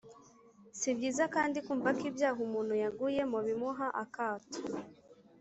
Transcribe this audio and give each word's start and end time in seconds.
si 0.79 0.89
byiza 0.97 1.23
kandi 1.35 1.57
kumva 1.65 1.89
ko 1.97 2.03
ibyaha 2.09 2.39
umuntu 2.47 2.73
yaguyemo 2.83 3.37
bimuha 3.47 3.85
akato. 4.03 4.59